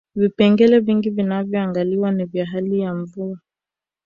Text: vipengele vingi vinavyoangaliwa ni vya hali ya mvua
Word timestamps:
vipengele 0.15 0.79
vingi 0.79 1.09
vinavyoangaliwa 1.09 2.11
ni 2.11 2.25
vya 2.25 2.45
hali 2.45 2.79
ya 2.79 2.93
mvua 2.95 3.39